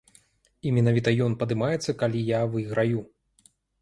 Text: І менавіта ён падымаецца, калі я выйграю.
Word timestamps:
І 0.69 0.69
менавіта 0.77 1.13
ён 1.25 1.35
падымаецца, 1.43 1.95
калі 2.01 2.25
я 2.31 2.41
выйграю. 2.57 2.99